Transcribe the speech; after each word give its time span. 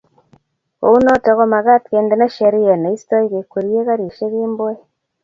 kou 0.79 0.95
noto 1.05 1.31
komagaat 1.37 1.83
kendeno 1.91 2.25
Sheria 2.35 2.75
neistoi 2.81 3.23
kekwerie 3.31 3.81
karishek 3.87 4.31
kemboi 4.39 4.75